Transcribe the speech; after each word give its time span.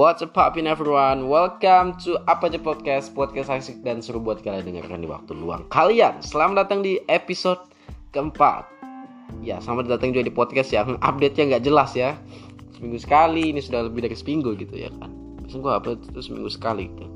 What's 0.00 0.24
up 0.24 0.32
poppin 0.32 0.64
everyone? 0.64 1.28
Welcome 1.28 1.92
to 2.08 2.16
Apa 2.24 2.48
Aja 2.48 2.56
Podcast 2.56 3.12
Podcast 3.12 3.52
asik 3.52 3.84
dan 3.84 4.00
seru 4.00 4.16
buat 4.16 4.40
kalian 4.40 4.72
dengarkan 4.72 5.04
di 5.04 5.08
waktu 5.12 5.36
luang 5.36 5.68
kalian. 5.68 6.24
Selamat 6.24 6.64
datang 6.64 6.80
di 6.80 7.04
episode 7.12 7.60
keempat. 8.16 8.64
Ya 9.44 9.60
selamat 9.60 9.92
datang 9.92 10.16
juga 10.16 10.24
di 10.24 10.32
podcast 10.32 10.72
yang 10.72 10.96
update-nya 11.04 11.52
nggak 11.52 11.64
jelas 11.68 11.92
ya. 11.92 12.16
Seminggu 12.72 12.96
sekali 12.96 13.52
ini 13.52 13.60
sudah 13.60 13.92
lebih 13.92 14.08
dari 14.08 14.16
seminggu 14.16 14.56
gitu 14.56 14.72
ya 14.72 14.88
kan. 14.88 15.12
Biasanya 15.44 15.68
gue 15.68 15.72
upload 15.76 16.00
itu 16.08 16.20
seminggu 16.24 16.48
sekali 16.48 16.88
gitu. 16.88 17.06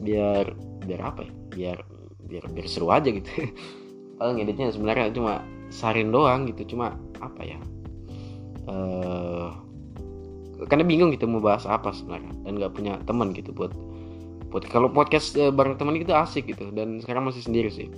Biar 0.00 0.48
biar 0.88 1.00
apa 1.04 1.28
ya? 1.28 1.32
Biar 1.52 1.78
biar, 2.24 2.44
biar 2.56 2.66
seru 2.72 2.88
aja 2.88 3.12
gitu. 3.12 3.28
Paling 4.16 4.40
editnya 4.40 4.72
sebenarnya 4.72 5.12
cuma 5.12 5.44
sarin 5.68 6.08
doang 6.08 6.48
gitu. 6.48 6.72
Cuma 6.72 6.96
apa 7.20 7.44
ya? 7.44 7.60
Uh, 8.64 9.52
karena 10.66 10.84
bingung 10.86 11.10
gitu 11.14 11.26
mau 11.26 11.42
bahas 11.42 11.66
apa 11.66 11.90
sebenarnya 11.90 12.32
dan 12.46 12.52
nggak 12.58 12.72
punya 12.74 12.94
teman 13.06 13.34
gitu 13.34 13.50
buat 13.50 13.72
buat 14.52 14.68
kalau 14.68 14.92
podcast 14.92 15.32
uh, 15.40 15.48
bareng 15.48 15.80
teman 15.80 15.96
itu 15.96 16.12
asik 16.12 16.52
gitu 16.52 16.68
dan 16.76 17.00
sekarang 17.00 17.24
masih 17.24 17.40
sendiri 17.40 17.72
sih. 17.72 17.88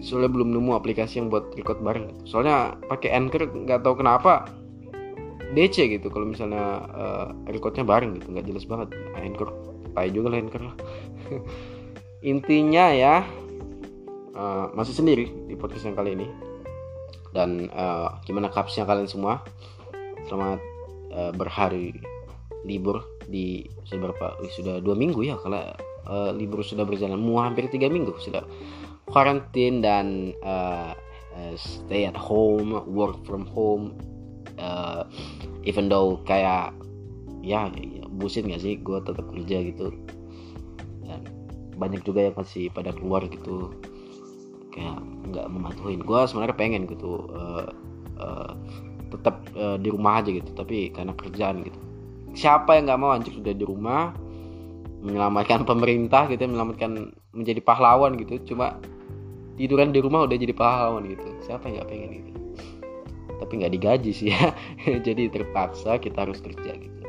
Soalnya 0.00 0.32
belum 0.32 0.56
nemu 0.56 0.72
aplikasi 0.72 1.20
yang 1.20 1.28
buat 1.28 1.52
record 1.52 1.84
bareng. 1.84 2.24
Soalnya 2.24 2.80
pakai 2.88 3.12
anchor 3.12 3.44
nggak 3.44 3.84
tahu 3.84 4.00
kenapa 4.00 4.48
DC 5.52 5.84
gitu 5.92 6.08
kalau 6.08 6.26
misalnya 6.26 6.88
uh, 6.96 7.28
recordnya 7.52 7.84
bareng 7.84 8.16
gitu 8.16 8.32
nggak 8.32 8.46
jelas 8.48 8.64
banget. 8.64 8.88
Anchor 9.20 9.52
tai 9.92 10.08
juga 10.08 10.32
lah 10.32 10.40
anchor 10.40 10.62
lah. 10.72 10.76
Intinya 12.32 12.88
ya 12.96 13.20
uh, 14.32 14.72
masih 14.72 14.96
sendiri 14.96 15.28
di 15.44 15.54
podcast 15.60 15.84
yang 15.84 15.96
kali 15.96 16.16
ini. 16.16 16.26
Dan 17.36 17.68
uh, 17.76 18.16
gimana 18.24 18.48
kapsnya 18.48 18.88
kalian 18.88 19.12
semua? 19.12 19.44
Selamat 20.24 20.75
uh, 21.16 21.32
berhari 21.32 21.96
libur 22.68 23.02
di 23.26 23.66
sudah 23.86 24.12
sudah 24.52 24.74
dua 24.82 24.94
minggu 24.94 25.22
ya 25.22 25.38
kalau 25.40 25.74
uh, 26.06 26.30
libur 26.34 26.62
sudah 26.62 26.86
berjalan. 26.86 27.18
Mau 27.18 27.42
hampir 27.42 27.66
tiga 27.72 27.90
minggu 27.90 28.14
sudah. 28.22 28.44
Karantin 29.06 29.80
dan 29.80 30.34
uh, 30.42 30.94
stay 31.54 32.10
at 32.10 32.18
home 32.18 32.74
work 32.90 33.22
from 33.22 33.46
home 33.46 33.94
uh, 34.58 35.06
even 35.62 35.86
though 35.86 36.18
kayak 36.26 36.74
ya 37.46 37.70
busin 38.18 38.50
gak 38.50 38.62
sih? 38.62 38.78
Gue 38.82 38.98
tetap 39.02 39.26
kerja 39.30 39.62
gitu. 39.62 39.94
Dan 41.06 41.22
banyak 41.78 42.02
juga 42.02 42.26
yang 42.26 42.34
masih 42.34 42.66
pada 42.74 42.90
keluar 42.90 43.22
gitu. 43.30 43.70
Kayak 44.74 44.98
nggak 45.30 45.46
mematuhin. 45.48 46.02
Gue 46.02 46.26
sebenarnya 46.26 46.58
pengen 46.58 46.90
gitu 46.90 47.30
uh, 47.30 47.70
uh, 48.18 48.52
tetap 49.14 49.45
di 49.80 49.88
rumah 49.92 50.20
aja 50.20 50.30
gitu 50.32 50.50
tapi 50.52 50.90
karena 50.92 51.12
kerjaan 51.16 51.64
gitu. 51.64 51.78
Siapa 52.36 52.76
yang 52.76 52.90
nggak 52.90 53.00
mau 53.00 53.10
anjir 53.16 53.32
sudah 53.32 53.54
di 53.56 53.64
rumah 53.64 54.12
menyelamatkan 55.00 55.64
pemerintah 55.70 56.28
gitu 56.28 56.44
menyelamatkan 56.48 57.14
menjadi 57.36 57.60
pahlawan 57.60 58.16
gitu 58.20 58.54
cuma 58.54 58.80
tiduran 59.56 59.92
di 59.92 60.00
rumah 60.04 60.28
udah 60.28 60.36
jadi 60.36 60.52
pahlawan 60.52 61.08
gitu. 61.08 61.24
Siapa 61.44 61.68
yang 61.68 61.80
nggak 61.80 61.88
pengen 61.88 62.10
gitu? 62.20 62.30
Tapi 63.36 63.52
nggak 63.62 63.72
digaji 63.72 64.10
sih 64.12 64.28
ya 64.32 64.52
jadi 65.06 65.28
terpaksa 65.28 66.00
kita 66.00 66.28
harus 66.28 66.40
kerja 66.40 66.76
gitu. 66.76 67.00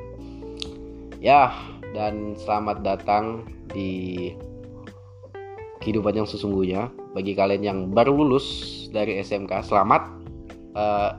Ya 1.17 1.51
dan 1.91 2.37
selamat 2.37 2.85
datang 2.85 3.47
di 3.73 4.31
kehidupan 5.81 6.19
yang 6.19 6.27
sesungguhnya. 6.27 6.91
Bagi 7.15 7.33
kalian 7.33 7.63
yang 7.65 7.79
baru 7.89 8.13
lulus 8.13 8.45
dari 8.93 9.17
SMK 9.17 9.65
selamat 9.65 10.03
eh 10.77 11.11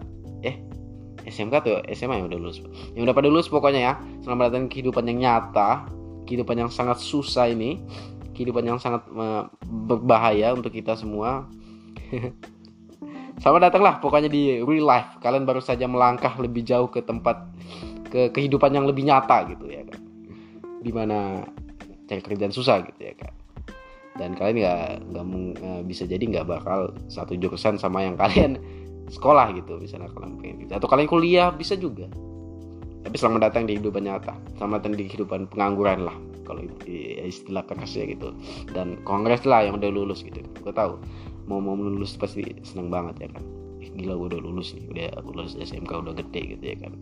SMK 1.26 1.54
tuh 1.64 1.74
SMA 1.94 2.22
yang 2.22 2.28
udah 2.30 2.38
lulus. 2.38 2.62
Yang 2.94 3.02
udah 3.10 3.14
pada 3.14 3.28
lulus 3.30 3.48
pokoknya 3.50 3.80
ya 3.80 3.94
selamat 4.22 4.52
datang 4.52 4.66
kehidupan 4.70 5.04
yang 5.10 5.18
nyata 5.24 5.88
kehidupan 6.28 6.60
yang 6.60 6.70
sangat 6.70 7.00
susah 7.00 7.48
ini 7.48 7.80
kehidupan 8.36 8.62
yang 8.62 8.78
sangat 8.78 9.02
berbahaya 9.66 10.54
untuk 10.54 10.70
kita 10.70 10.94
semua. 10.94 11.48
Selamat 13.38 13.70
datanglah 13.70 14.02
pokoknya 14.02 14.26
di 14.26 14.58
real 14.66 14.82
life. 14.82 15.14
Kalian 15.22 15.46
baru 15.46 15.62
saja 15.62 15.86
melangkah 15.86 16.34
lebih 16.42 16.66
jauh 16.66 16.90
ke 16.90 17.06
tempat 17.06 17.38
ke 18.08 18.32
kehidupan 18.32 18.72
yang 18.72 18.88
lebih 18.88 19.04
nyata 19.04 19.44
gitu 19.52 19.68
ya 19.68 19.84
kan 19.84 20.00
di 20.80 20.90
mana 20.90 21.44
cari 22.08 22.24
kerjaan 22.24 22.54
susah 22.54 22.80
gitu 22.88 23.00
ya 23.04 23.14
kan 23.14 23.32
dan 24.18 24.34
kalian 24.34 24.64
nggak 24.64 24.82
nggak 25.14 25.26
bisa 25.86 26.08
jadi 26.08 26.24
nggak 26.24 26.48
bakal 26.48 26.90
satu 27.06 27.38
jurusan 27.38 27.78
sama 27.78 28.02
yang 28.02 28.16
kalian 28.18 28.58
sekolah 29.08 29.52
gitu 29.56 29.80
misalnya 29.80 30.12
kalian 30.12 30.38
pengen 30.40 30.56
gitu. 30.64 30.72
Atau 30.76 30.88
kalian 30.88 31.08
kuliah 31.08 31.48
bisa 31.52 31.74
juga. 31.74 32.08
Tapi 33.04 33.14
selamat 33.16 33.40
datang 33.52 33.64
di 33.64 33.78
kehidupan 33.78 34.04
nyata 34.04 34.34
selamat 34.60 34.76
datang 34.84 34.94
di 34.98 35.04
kehidupan 35.08 35.40
pengangguran 35.48 36.04
lah 36.04 36.16
kalau 36.44 36.64
istilah 37.24 37.64
kerasnya 37.64 38.04
gitu. 38.12 38.32
Dan 38.72 39.00
kongres 39.04 39.44
lah 39.48 39.64
yang 39.64 39.80
udah 39.80 39.90
lulus 39.92 40.24
gitu. 40.24 40.40
Gue 40.60 40.72
tahu 40.72 41.00
mau 41.48 41.60
mau 41.60 41.76
lulus 41.76 42.16
pasti 42.16 42.44
seneng 42.64 42.92
banget 42.92 43.24
ya 43.24 43.28
kan? 43.32 43.44
Gila 43.98 44.14
gue 44.14 44.28
udah 44.36 44.40
lulus 44.44 44.76
nih 44.76 44.84
udah 44.92 45.24
lulus 45.24 45.58
SMK 45.58 45.90
udah 45.90 46.14
gede 46.14 46.56
gitu 46.56 46.64
ya 46.64 46.76
kan? 46.78 46.92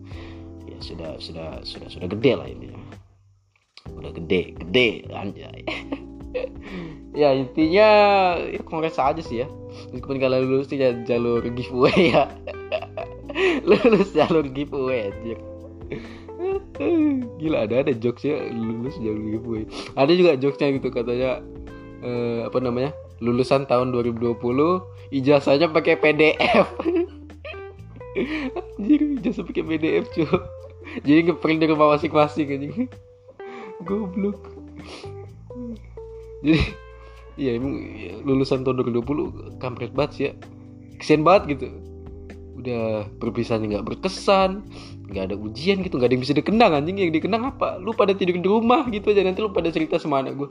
Ya 0.67 0.77
sudah 0.83 1.11
sudah 1.19 1.61
sudah 1.63 1.87
sudah 1.91 2.07
gede 2.09 2.31
lah 2.35 2.47
ini 2.47 2.73
udah 3.95 4.11
gede 4.11 4.53
gede 4.59 5.07
anjay 5.15 5.63
ya 7.21 7.33
intinya 7.33 7.89
itu 8.49 8.63
kongres 8.65 8.99
aja 8.99 9.21
sih 9.21 9.45
ya. 9.45 9.47
Meskipun 9.93 10.17
kalau 10.17 10.41
lulus 10.41 10.71
ya 10.73 10.93
jalur 11.05 11.43
giveaway 11.45 12.15
ya. 12.15 12.27
Lulus 13.69 14.17
jalur 14.17 14.49
giveaway 14.49 15.13
aja 15.13 15.37
gila 17.37 17.65
ada 17.65 17.85
ada 17.85 17.93
jokesnya 17.93 18.49
lulus 18.53 18.95
jalur 19.01 19.25
giveaway. 19.25 19.63
Ada 19.97 20.11
juga 20.13 20.31
jokesnya 20.37 20.77
gitu 20.77 20.89
katanya 20.93 21.41
eh, 22.01 22.45
apa 22.45 22.57
namanya 22.61 22.91
lulusan 23.17 23.65
tahun 23.65 23.89
2020 23.93 24.37
ijazahnya 25.09 25.73
pakai 25.73 25.97
PDF 25.97 26.67
anjir 28.77 28.99
ijazah 29.21 29.43
pakai 29.45 29.63
PDF 29.65 30.05
cuy. 30.13 30.27
Jadi 31.03 31.19
ngeprint 31.27 31.59
di 31.59 31.67
rumah 31.67 31.97
masing-masing 31.97 32.47
anjing. 32.47 32.87
Goblok 33.83 34.39
jadi 36.45 36.61
iya 37.37 37.57
emang 37.57 37.73
lulusan 38.25 38.65
tahun 38.65 38.81
2020 38.85 39.61
kampret 39.61 39.93
banget 39.93 40.11
sih 40.13 40.23
ya. 40.29 40.33
Kesian 40.97 41.21
banget 41.21 41.57
gitu. 41.57 41.67
Udah 42.57 43.05
perpisahannya 43.21 43.77
nggak 43.77 43.85
berkesan 43.85 44.65
nggak 45.07 45.31
ada 45.31 45.39
ujian 45.39 45.79
gitu 45.87 45.95
nggak 45.95 46.11
ada 46.11 46.15
yang 46.19 46.23
bisa 46.25 46.35
dikenang 46.35 46.71
anjing. 46.73 46.97
Yang 46.99 47.21
dikenang 47.21 47.43
apa? 47.55 47.77
Lu 47.79 47.93
pada 47.95 48.11
tidur 48.17 48.35
di 48.35 48.49
rumah 48.49 48.83
gitu 48.91 49.13
aja 49.13 49.23
nanti 49.23 49.39
lu 49.39 49.53
pada 49.53 49.71
cerita 49.71 49.95
sama 50.01 50.19
anak 50.19 50.35
gue 50.35 50.49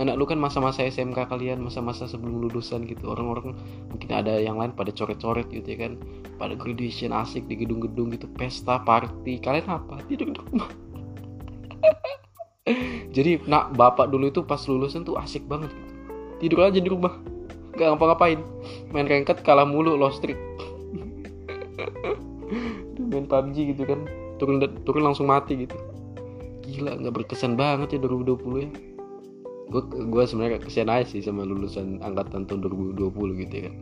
anak 0.00 0.18
lu 0.18 0.24
kan 0.26 0.40
masa-masa 0.40 0.82
SMK 0.82 1.28
kalian 1.30 1.62
masa-masa 1.62 2.08
sebelum 2.08 2.42
lulusan 2.48 2.88
gitu. 2.88 3.12
Orang-orang 3.12 3.54
mungkin 3.92 4.10
ada 4.10 4.40
yang 4.40 4.58
lain 4.58 4.72
pada 4.74 4.90
coret-coret 4.90 5.46
gitu 5.52 5.68
ya 5.68 5.86
kan. 5.86 6.00
Pada 6.40 6.56
graduation 6.56 7.12
asik 7.14 7.46
di 7.46 7.54
gedung-gedung 7.60 8.10
gitu 8.16 8.26
pesta 8.34 8.82
party. 8.82 9.38
Kalian 9.38 9.68
apa? 9.70 10.00
Tidur 10.08 10.32
di 10.32 10.40
rumah 10.40 10.68
jadi 13.10 13.42
nak 13.50 13.74
bapak 13.74 14.14
dulu 14.14 14.30
itu 14.30 14.46
pas 14.46 14.62
lulusan 14.70 15.02
tuh 15.02 15.18
asik 15.18 15.42
banget 15.50 15.74
gitu. 15.74 15.92
Tidur 16.38 16.58
aja 16.66 16.78
di 16.78 16.86
rumah. 16.86 17.18
Gak 17.74 17.94
ngapa-ngapain. 17.94 18.38
Main 18.94 19.10
rengket 19.10 19.42
kalah 19.42 19.66
mulu 19.66 19.98
lost 19.98 20.22
streak 20.22 20.38
main 23.12 23.28
PUBG 23.28 23.76
gitu 23.76 23.82
kan. 23.84 24.08
Turun 24.40 24.62
turun 24.88 25.02
langsung 25.04 25.28
mati 25.28 25.68
gitu. 25.68 25.76
Gila 26.64 26.96
nggak 26.96 27.12
berkesan 27.12 27.58
banget 27.58 27.98
ya 27.98 27.98
2020 28.00 28.64
ya. 28.64 28.70
Gue 29.68 29.82
gue 29.88 30.24
sebenarnya 30.24 30.60
kesian 30.60 30.88
aja 30.88 31.04
sih 31.04 31.20
sama 31.20 31.44
lulusan 31.44 32.00
angkatan 32.00 32.48
tahun 32.48 32.64
2020 32.96 33.42
gitu 33.44 33.52
ya 33.52 33.62
kan. 33.68 33.74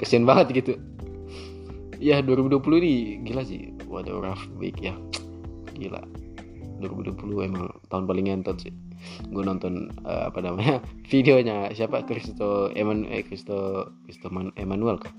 Kesian 0.00 0.24
banget 0.24 0.46
gitu. 0.56 0.72
Ya 2.00 2.24
2020 2.24 2.80
ini 2.80 2.94
gila 3.28 3.44
sih. 3.44 3.76
Waduh 3.90 4.24
rough 4.24 4.48
week 4.56 4.80
ya. 4.80 4.96
Gila 5.76 6.00
2020 6.80 7.48
emang 7.48 7.70
tahun 7.92 8.04
paling 8.08 8.26
ngentot 8.28 8.56
sih. 8.64 8.72
Gue 9.28 9.44
nonton 9.44 9.92
uh, 10.04 10.28
apa 10.28 10.40
namanya 10.44 10.80
videonya 11.12 11.72
siapa? 11.76 12.04
Kristo 12.04 12.72
Eman 12.72 13.04
eh 13.08 13.24
Kristo 13.24 13.88
Kristo 14.04 14.32
Emmanuel 14.56 14.96
kah? 15.00 15.12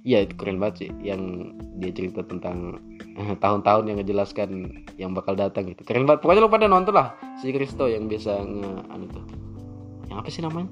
Iya 0.00 0.24
itu 0.24 0.32
keren 0.40 0.56
banget 0.56 0.88
sih 0.88 0.90
yang 1.04 1.52
dia 1.76 1.92
cerita 1.92 2.24
tentang 2.24 2.80
eh, 3.20 3.36
tahun-tahun 3.36 3.84
yang 3.84 3.96
ngejelaskan 4.00 4.50
yang 4.96 5.12
bakal 5.12 5.36
datang 5.36 5.68
gitu. 5.68 5.84
Keren 5.84 6.08
banget. 6.08 6.24
Pokoknya 6.24 6.44
lo 6.44 6.48
pada 6.48 6.68
nonton 6.68 6.96
lah 6.96 7.12
si 7.40 7.52
Kristo 7.52 7.84
yang 7.84 8.08
biasa 8.08 8.40
nge 8.40 8.72
anu 8.88 9.06
tuh. 9.12 9.24
Yang 10.08 10.16
apa 10.16 10.28
sih 10.32 10.40
namanya? 10.40 10.68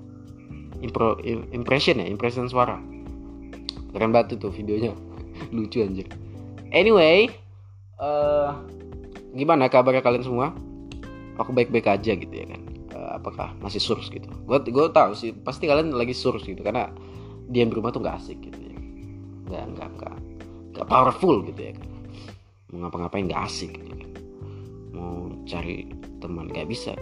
Impro, 0.81 1.19
impression 1.53 2.01
ya 2.01 2.07
impression 2.09 2.49
suara. 2.49 2.81
Keren 3.93 4.17
banget 4.17 4.41
tuh 4.41 4.49
videonya. 4.49 4.97
Lucu 5.57 5.85
anjir. 5.85 6.09
Anyway 6.73 7.29
uh, 8.01 8.57
gimana 9.38 9.70
kabarnya 9.70 10.02
kalian 10.02 10.26
semua? 10.26 10.50
Aku 11.38 11.55
baik-baik 11.55 11.87
aja 11.87 12.12
gitu 12.19 12.35
ya 12.35 12.46
kan. 12.50 12.61
Uh, 12.90 13.11
apakah 13.23 13.55
masih 13.62 13.79
surus 13.79 14.11
gitu? 14.11 14.26
Gue 14.44 14.58
gue 14.67 14.87
tahu 14.90 15.14
sih 15.14 15.31
pasti 15.31 15.70
kalian 15.70 15.94
lagi 15.94 16.11
surus 16.11 16.43
gitu 16.43 16.58
karena 16.67 16.90
diam 17.46 17.70
di 17.70 17.76
rumah 17.79 17.94
tuh 17.94 18.02
gak 18.02 18.19
asik 18.19 18.43
gitu 18.43 18.58
ya. 18.58 18.75
Nggak 19.49 19.64
nggak 19.79 19.88
nggak 19.96 20.17
nggak 20.75 20.87
powerful 20.90 21.46
gitu 21.46 21.70
ya 21.70 21.73
kan. 21.79 21.88
Mau 22.75 22.76
ngapa-ngapain 22.85 23.25
nggak 23.31 23.43
asik 23.46 23.70
gitu 23.79 23.94
kan. 23.94 24.11
Mau 24.90 25.31
cari 25.46 25.87
teman 26.19 26.50
nggak 26.50 26.67
bisa 26.67 26.99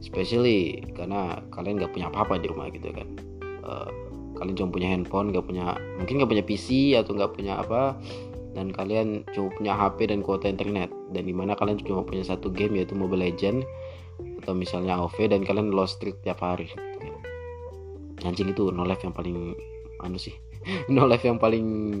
especially 0.00 0.80
karena 0.96 1.44
kalian 1.52 1.76
nggak 1.76 1.92
punya 1.92 2.08
apa-apa 2.08 2.40
di 2.40 2.48
rumah 2.48 2.72
gitu 2.72 2.90
kan. 2.90 3.08
Uh, 3.60 3.88
kalian 4.40 4.56
cuma 4.56 4.70
punya 4.72 4.88
handphone 4.88 5.28
nggak 5.30 5.44
punya 5.44 5.76
mungkin 6.00 6.14
nggak 6.16 6.30
punya 6.32 6.44
PC 6.48 6.96
atau 6.96 7.12
nggak 7.12 7.36
punya 7.36 7.60
apa 7.60 8.00
dan 8.50 8.74
kalian 8.74 9.22
cuma 9.30 9.48
punya 9.54 9.72
HP 9.78 10.10
dan 10.10 10.20
kuota 10.26 10.50
internet. 10.50 10.90
Dan 11.14 11.26
di 11.26 11.34
mana 11.34 11.54
kalian 11.54 11.78
cuma 11.82 12.02
punya 12.02 12.26
satu 12.26 12.50
game 12.50 12.78
yaitu 12.78 12.98
Mobile 12.98 13.30
Legend 13.30 13.62
atau 14.42 14.52
misalnya 14.56 14.98
AoV 15.00 15.30
dan 15.30 15.46
kalian 15.46 15.70
lost 15.72 16.00
streak 16.00 16.18
tiap 16.26 16.42
hari. 16.42 16.68
Anjing 18.20 18.52
itu 18.52 18.68
no 18.68 18.84
life 18.84 19.00
yang 19.00 19.16
paling 19.16 19.56
anu 20.00 20.16
sih 20.16 20.32
no 20.92 21.04
life 21.08 21.24
yang 21.24 21.36
paling 21.36 22.00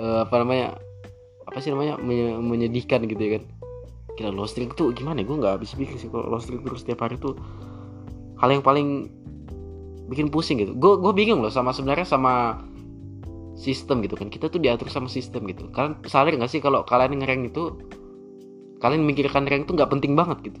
uh, 0.00 0.24
apa 0.24 0.40
namanya 0.40 0.76
apa 1.44 1.60
sih 1.60 1.72
namanya 1.72 2.00
menyedihkan 2.40 3.04
gitu 3.04 3.20
ya 3.20 3.30
kan. 3.40 3.44
Kita 4.14 4.30
lost 4.30 4.54
streak 4.54 4.78
tuh 4.78 4.94
gimana 4.94 5.20
ya? 5.20 5.26
gue 5.26 5.36
nggak 5.36 5.54
habis 5.58 5.74
pikir 5.74 5.98
sih 5.98 6.08
kalau 6.08 6.30
lost 6.30 6.48
streak 6.48 6.62
terus 6.62 6.86
setiap 6.86 7.04
hari 7.04 7.18
tuh 7.18 7.34
hal 8.38 8.48
yang 8.48 8.64
paling 8.64 9.10
bikin 10.08 10.32
pusing 10.32 10.60
gitu. 10.60 10.72
Gue 10.76 10.96
gue 11.00 11.12
bingung 11.12 11.44
loh 11.44 11.52
sama 11.52 11.74
sebenarnya 11.74 12.08
sama 12.08 12.62
sistem 13.54 14.02
gitu 14.02 14.18
kan. 14.18 14.28
Kita 14.30 14.50
tuh 14.50 14.60
diatur 14.60 14.90
sama 14.90 15.06
sistem 15.06 15.46
gitu. 15.50 15.70
Kalian 15.70 15.98
sadar 16.06 16.34
nggak 16.34 16.50
sih 16.50 16.60
kalau 16.62 16.82
kalian 16.86 17.22
ngereng 17.22 17.48
itu 17.48 17.78
kalian 18.82 19.06
memikirkan 19.06 19.46
rank 19.48 19.70
itu 19.70 19.72
nggak 19.74 19.90
penting 19.90 20.12
banget 20.18 20.52
gitu. 20.52 20.60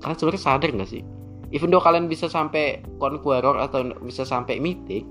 Kalian 0.00 0.16
sebenarnya 0.16 0.42
sadar 0.42 0.70
nggak 0.72 0.90
sih? 0.90 1.02
Even 1.50 1.68
though 1.74 1.82
kalian 1.82 2.06
bisa 2.06 2.30
sampai 2.30 2.80
conqueror 3.02 3.58
atau 3.58 3.90
bisa 4.06 4.22
sampai 4.22 4.62
mythic 4.62 5.02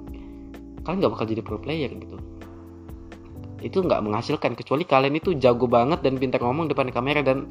kalian 0.87 1.03
nggak 1.03 1.13
bakal 1.13 1.25
jadi 1.27 1.41
pro 1.43 1.59
player 1.59 1.91
gitu. 1.91 2.17
Itu 3.59 3.83
nggak 3.83 3.99
menghasilkan 4.07 4.55
kecuali 4.55 4.87
kalian 4.87 5.19
itu 5.19 5.35
jago 5.35 5.67
banget 5.67 5.99
dan 5.99 6.15
pintar 6.15 6.39
ngomong 6.39 6.71
depan 6.71 6.87
kamera 6.95 7.19
dan 7.19 7.45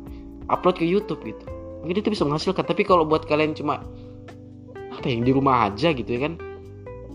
upload 0.49 0.81
ke 0.81 0.89
YouTube 0.89 1.21
gitu. 1.23 1.45
Mungkin 1.85 2.01
itu 2.01 2.09
bisa 2.11 2.25
menghasilkan 2.25 2.65
tapi 2.65 2.83
kalau 2.83 3.05
buat 3.05 3.29
kalian 3.29 3.53
cuma 3.53 3.85
apa 4.89 5.07
yang 5.07 5.23
di 5.23 5.31
rumah 5.31 5.71
aja 5.71 5.95
gitu 5.95 6.11
ya 6.11 6.27
kan 6.27 6.48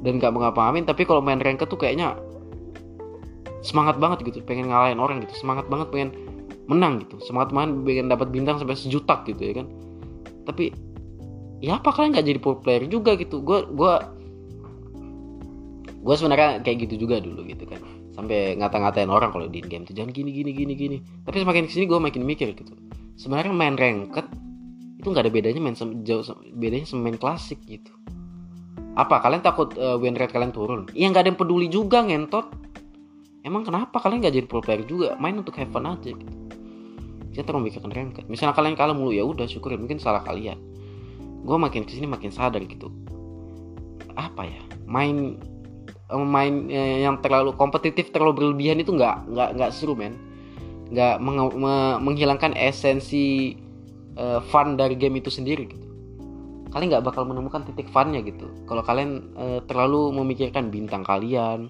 dan 0.03 0.19
nggak 0.19 0.35
mengapa-apain 0.35 0.83
tapi 0.83 1.07
kalau 1.07 1.23
main 1.23 1.39
rank 1.39 1.63
tuh 1.63 1.79
kayaknya 1.79 2.19
semangat 3.63 3.95
banget 3.97 4.27
gitu 4.27 4.44
pengen 4.44 4.69
ngalahin 4.69 5.00
orang 5.00 5.23
gitu 5.23 5.39
semangat 5.39 5.65
banget 5.71 5.88
pengen 5.89 6.09
menang 6.67 7.00
gitu 7.03 7.19
semangat 7.23 7.55
banget 7.55 7.79
pengen 7.88 8.07
dapat 8.11 8.27
bintang 8.29 8.59
sampai 8.59 8.75
sejuta 8.75 9.23
gitu 9.23 9.39
ya 9.39 9.53
kan? 9.63 9.67
Tapi 10.44 10.75
ya 11.63 11.79
apa 11.79 11.95
kalian 11.95 12.19
nggak 12.19 12.27
jadi 12.27 12.39
pro 12.44 12.59
player 12.59 12.83
juga 12.91 13.15
gitu? 13.15 13.39
Gue 13.39 13.63
gue 13.71 13.94
gue 16.03 16.15
sebenarnya 16.19 16.59
kayak 16.59 16.88
gitu 16.88 17.07
juga 17.07 17.23
dulu 17.23 17.47
gitu 17.47 17.63
kan 17.63 17.79
sampai 18.13 18.59
ngata-ngatain 18.59 19.09
orang 19.09 19.31
kalau 19.31 19.47
di 19.47 19.63
game 19.63 19.88
tuh 19.88 19.95
jangan 19.95 20.11
gini 20.11 20.35
gini 20.35 20.51
gini 20.51 20.73
gini. 20.75 20.97
Tapi 21.23 21.39
semakin 21.39 21.63
ke 21.67 21.71
sini 21.71 21.88
gue 21.88 21.99
makin 21.99 22.23
mikir 22.27 22.51
gitu 22.51 22.75
sebenarnya 23.17 23.53
main 23.56 23.75
ranked 23.79 24.27
itu 24.99 25.07
nggak 25.11 25.27
ada 25.27 25.33
bedanya 25.33 25.59
main 25.59 25.75
jauh 26.07 26.23
bedanya 26.56 26.88
sama 26.88 27.11
main 27.11 27.19
klasik 27.19 27.59
gitu 27.67 27.91
apa 28.94 29.25
kalian 29.25 29.42
takut 29.42 29.74
uh, 29.81 29.98
win 29.98 30.13
rate 30.13 30.30
kalian 30.30 30.54
turun? 30.54 30.86
Iya 30.94 31.10
nggak 31.10 31.24
ada 31.25 31.30
yang 31.34 31.40
peduli 31.40 31.68
juga 31.69 32.06
ngentot. 32.06 32.45
Emang 33.44 33.66
kenapa 33.66 33.98
kalian 33.98 34.22
nggak 34.22 34.34
jadi 34.38 34.48
pro 34.48 34.62
player 34.62 34.86
juga? 34.86 35.18
Main 35.18 35.42
untuk 35.42 35.57
have 35.57 35.74
fun 35.74 35.90
aja 35.90 36.13
gitu. 36.13 36.34
Kita 37.34 37.50
terlalu 37.50 37.74
mikirkan 37.74 37.90
ranked 37.90 38.30
misalnya 38.30 38.54
kalian 38.54 38.78
kalah 38.78 38.94
mulu 38.94 39.10
ya 39.10 39.25
udah 39.25 39.50
syukurin. 39.50 39.81
Mungkin 39.81 39.98
salah 39.98 40.22
kalian. 40.22 40.62
Gue 41.44 41.57
makin 41.57 41.84
ke 41.90 41.98
sini 41.98 42.06
makin 42.06 42.30
sadar 42.30 42.62
gitu. 42.62 42.94
Apa 44.13 44.45
ya? 44.45 44.62
Main 44.86 45.42
main 46.13 46.69
eh, 46.69 47.01
yang 47.01 47.18
terlalu 47.25 47.57
kompetitif 47.57 48.13
terlalu 48.13 48.45
berlebihan 48.45 48.78
itu 48.78 48.94
nggak 48.94 49.25
nggak 49.34 49.50
nggak 49.57 49.72
seru 49.74 49.98
men. 49.98 50.13
Nggak 50.94 51.18
meng 51.18 51.50
menghilangkan 52.06 52.54
esensi 52.54 53.57
uh, 54.22 54.38
fun 54.54 54.78
dari 54.78 54.94
game 54.94 55.18
itu 55.18 55.34
sendiri 55.34 55.66
gitu 55.66 55.93
kalian 56.73 56.89
nggak 56.97 57.05
bakal 57.05 57.23
menemukan 57.29 57.61
titik 57.69 57.85
funnya 57.93 58.19
gitu. 58.25 58.49
Kalau 58.65 58.81
kalian 58.81 59.29
uh, 59.37 59.59
terlalu 59.69 60.09
memikirkan 60.09 60.73
bintang 60.73 61.05
kalian 61.05 61.69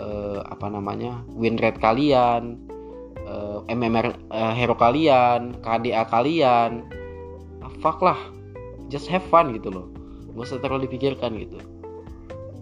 uh, 0.00 0.40
apa 0.48 0.72
namanya 0.72 1.20
win 1.36 1.60
rate 1.60 1.76
kalian 1.76 2.56
uh, 3.28 3.60
MMR 3.68 4.16
uh, 4.32 4.56
hero 4.56 4.72
kalian 4.72 5.60
KDA 5.60 6.08
kalian 6.08 6.88
ah, 7.60 7.72
fuck 7.84 8.00
lah. 8.00 8.16
Just 8.88 9.06
have 9.12 9.24
fun 9.28 9.52
gitu 9.52 9.68
loh. 9.68 9.86
Gak 10.32 10.48
usah 10.48 10.58
terlalu 10.64 10.88
dipikirkan 10.88 11.36
gitu. 11.36 11.60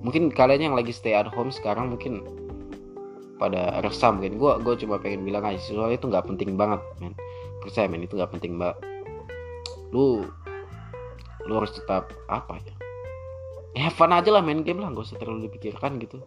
Mungkin 0.02 0.34
kalian 0.34 0.70
yang 0.70 0.76
lagi 0.76 0.90
stay 0.90 1.14
at 1.14 1.30
home 1.30 1.54
sekarang 1.54 1.94
mungkin 1.94 2.26
pada 3.38 3.80
resah 3.80 4.12
mungkin 4.12 4.36
gue 4.36 4.52
gue 4.60 4.74
cuma 4.84 5.00
pengen 5.00 5.24
bilang 5.24 5.48
aja 5.48 5.56
soalnya 5.64 5.96
itu 5.96 6.06
nggak 6.10 6.26
penting 6.26 6.58
banget 6.58 6.82
men. 6.98 7.14
Percaya 7.62 7.86
men 7.86 8.02
itu 8.02 8.18
nggak 8.18 8.34
penting 8.34 8.58
banget 8.58 8.76
lu 9.90 10.26
lu 11.48 11.60
harus 11.60 11.72
tetap 11.72 12.12
apa 12.28 12.60
ya 12.60 12.74
ya 13.74 13.86
have 13.86 13.98
aja 14.02 14.30
lah 14.30 14.42
main 14.42 14.66
game 14.66 14.82
lah 14.82 14.90
gak 14.90 15.06
usah 15.06 15.18
terlalu 15.18 15.46
dipikirkan 15.46 16.02
gitu. 16.02 16.18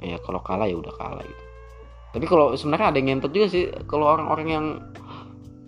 Ya 0.00 0.16
kalau 0.24 0.40
kalah 0.40 0.66
ya 0.66 0.80
udah 0.80 0.90
kalah 0.96 1.22
gitu. 1.22 1.44
Tapi 2.10 2.26
kalau 2.26 2.56
sebenarnya 2.58 2.90
ada 2.90 2.98
yang 2.98 3.08
ngentot 3.14 3.30
juga 3.30 3.46
sih 3.52 3.70
kalau 3.86 4.10
orang-orang 4.10 4.48
yang 4.48 4.66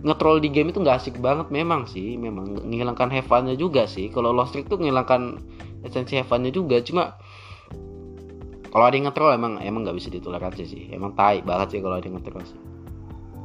ngetrol 0.02 0.42
di 0.42 0.50
game 0.50 0.74
itu 0.74 0.82
nggak 0.82 0.98
asik 0.98 1.22
banget 1.22 1.46
memang 1.54 1.86
sih 1.86 2.18
memang 2.18 2.58
menghilangkan 2.66 3.12
have 3.12 3.30
juga 3.54 3.86
sih. 3.86 4.10
Kalau 4.10 4.34
lost 4.34 4.50
streak 4.50 4.66
tuh 4.66 4.82
menghilangkan 4.82 5.38
esensi 5.86 6.18
have 6.18 6.32
juga 6.50 6.82
cuma 6.82 7.14
kalau 8.72 8.88
ada 8.88 8.96
yang 8.96 9.06
ngetrol 9.12 9.36
emang 9.36 9.60
emang 9.62 9.84
nggak 9.86 9.96
bisa 10.00 10.08
ditolak 10.10 10.42
aja 10.42 10.64
sih. 10.66 10.90
Emang 10.90 11.14
tai 11.14 11.44
banget 11.44 11.78
sih 11.78 11.80
kalau 11.84 12.00
ada 12.00 12.06
yang 12.08 12.18
ngetrol 12.18 12.42
sih. 12.42 12.58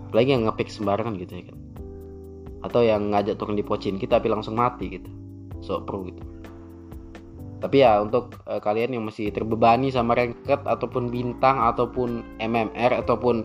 Apalagi 0.10 0.30
yang 0.34 0.48
ngepick 0.48 0.72
sembarangan 0.72 1.19
gitu 1.19 1.36
ya 1.36 1.44
kan 1.51 1.66
atau 2.67 2.83
yang 2.83 3.09
ngajak 3.15 3.39
turun 3.39 3.55
di 3.55 3.63
pocin 3.63 3.95
kita 3.95 4.19
tapi 4.19 4.27
langsung 4.27 4.59
mati 4.59 4.99
gitu. 4.99 5.09
So 5.63 5.81
pro 5.81 6.03
gitu. 6.05 6.21
Tapi 7.57 7.81
ya 7.81 7.97
untuk 8.03 8.37
uh, 8.45 8.61
kalian 8.61 8.93
yang 8.93 9.03
masih 9.09 9.33
terbebani 9.33 9.89
sama 9.89 10.13
ranked 10.13 10.61
ataupun 10.67 11.09
bintang 11.09 11.57
ataupun 11.57 12.37
MMR 12.37 13.01
ataupun 13.01 13.41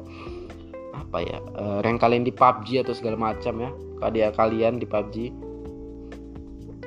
apa 0.92 1.18
ya 1.24 1.38
uh, 1.56 1.80
rank 1.80 2.04
kalian 2.04 2.26
di 2.26 2.32
PUBG 2.34 2.84
atau 2.84 2.92
segala 2.92 3.16
macam 3.16 3.56
ya. 3.62 3.70
Dia 4.12 4.34
kalian 4.34 4.82
di 4.82 4.86
PUBG 4.86 5.16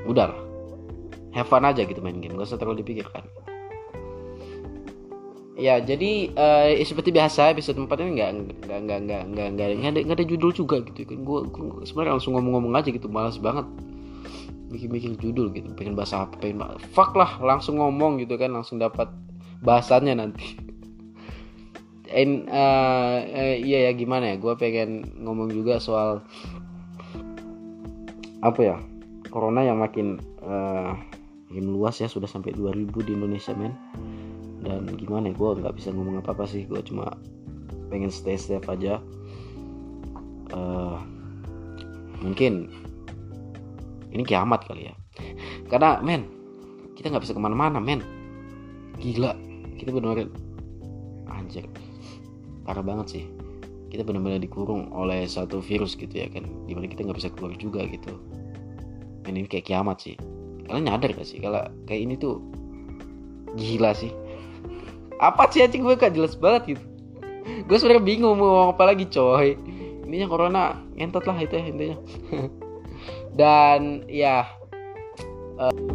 udahlah 0.05 0.37
have 1.33 1.49
fun 1.49 1.65
aja 1.65 1.81
gitu 1.81 2.03
main 2.03 2.21
game. 2.21 2.37
Gak 2.37 2.53
usah 2.53 2.59
terlalu 2.61 2.85
dipikirkan 2.85 3.25
ya 5.55 5.79
jadi 5.79 6.35
uh, 6.35 6.67
seperti 6.83 7.15
biasa 7.15 7.55
episode 7.55 7.79
4 7.79 7.87
ini 8.03 8.11
nggak 8.19 8.31
nggak 8.67 8.79
nggak 8.83 8.99
nggak 9.07 9.21
nggak 9.31 9.47
nggak 9.55 9.67
ada 9.71 9.99
nggak 10.03 10.17
ada 10.19 10.27
judul 10.27 10.51
juga 10.51 10.83
gitu 10.83 11.07
kan. 11.07 11.23
Gue 11.23 11.47
sebenarnya 11.87 12.19
langsung 12.19 12.35
ngomong-ngomong 12.35 12.75
aja 12.75 12.91
gitu 12.91 13.07
malas 13.07 13.39
banget. 13.39 13.63
Bikin-bikin 14.67 15.15
judul 15.15 15.55
gitu 15.55 15.71
pengen 15.79 15.95
bahasa 15.95 16.27
apa 16.27 16.35
pengen 16.43 16.59
bahasa, 16.59 16.83
fuck 16.91 17.15
lah 17.15 17.39
langsung 17.39 17.79
ngomong 17.79 18.19
gitu 18.19 18.35
kan 18.35 18.51
langsung 18.51 18.83
dapat 18.83 19.07
bahasannya 19.63 20.19
nanti. 20.19 20.59
And, 22.05 22.47
uh, 22.47 23.17
uh, 23.27 23.55
iya 23.59 23.89
ya 23.89 23.91
gimana 23.97 24.31
ya 24.31 24.35
gue 24.37 24.53
pengen 24.59 25.19
ngomong 25.25 25.51
juga 25.51 25.81
soal 25.81 26.21
apa 28.45 28.59
ya 28.61 28.77
corona 29.33 29.65
yang 29.65 29.81
makin 29.81 30.21
uh, 30.45 30.93
makin 31.49 31.65
luas 31.73 31.97
ya 31.97 32.05
sudah 32.05 32.29
sampai 32.29 32.53
2000 32.53 32.93
di 33.03 33.11
Indonesia 33.17 33.57
men 33.57 33.73
dan 34.65 34.89
gimana 34.97 35.29
ya 35.29 35.37
gue 35.37 35.49
nggak 35.61 35.75
bisa 35.77 35.93
ngomong 35.93 36.19
apa 36.19 36.33
apa 36.33 36.49
sih. 36.49 36.65
Gue 36.65 36.81
cuma 36.81 37.13
pengen 37.93 38.09
stay 38.09 38.35
safe 38.35 38.65
aja. 38.65 38.97
Uh, 40.49 40.97
mungkin 42.19 42.73
ini 44.09 44.25
kiamat 44.25 44.65
kali 44.65 44.89
ya. 44.89 44.93
Karena 45.71 46.01
men 46.01 46.25
kita 46.97 47.13
nggak 47.13 47.23
bisa 47.23 47.37
ke 47.37 47.41
mana-mana 47.41 47.77
men. 47.77 48.01
Gila 48.97 49.37
kita 49.77 49.93
benar-benar 49.93 50.33
anjir 51.29 51.69
parah 52.65 52.81
banget 52.81 53.21
sih. 53.21 53.25
Kita 53.93 54.01
benar-benar 54.01 54.41
dikurung 54.41 54.89
oleh 54.91 55.29
satu 55.29 55.61
virus 55.61 55.93
gitu 55.93 56.11
ya 56.11 56.25
kan. 56.27 56.49
Di 56.65 56.73
mana 56.73 56.89
kita 56.89 57.05
nggak 57.05 57.21
bisa 57.21 57.29
keluar 57.29 57.53
juga 57.61 57.85
gitu. 57.85 58.17
Dan 59.21 59.37
ini 59.37 59.45
kayak 59.45 59.69
kiamat 59.69 60.01
sih. 60.01 60.17
Kalian 60.65 60.89
nyadar 60.89 61.13
gak 61.13 61.29
sih 61.29 61.37
kalau 61.37 61.61
kayak 61.85 62.09
ini 62.09 62.17
tuh 62.17 62.41
gila 63.53 63.93
sih 63.93 64.09
apa 65.19 65.47
sih 65.51 65.63
anjing? 65.63 65.83
Gue 65.85 65.95
gak 65.95 66.13
jelas 66.15 66.35
banget 66.35 66.75
gitu. 66.75 66.83
Gue 67.69 67.77
sebenarnya 67.77 68.03
bingung 68.03 68.35
mau 68.37 68.49
ngomong 68.49 68.69
apa 68.73 68.83
lagi 68.89 69.05
coy. 69.07 69.55
Intinya 70.05 70.27
corona 70.29 70.63
ngentot 70.97 71.25
lah 71.25 71.37
itu 71.39 71.53
ya 71.55 71.65
intinya. 71.65 71.97
Dan 73.39 74.05
ya 74.09 74.47
uh, 75.59 75.94